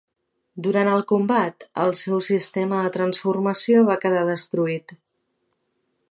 Durant 0.67 0.87
el 0.93 1.03
combat, 1.11 1.65
el 1.83 1.91
seu 1.99 2.23
sistema 2.29 2.79
de 2.85 2.91
transformació 2.97 3.83
va 3.91 3.99
quedar 4.07 4.25
destruït. 4.31 4.97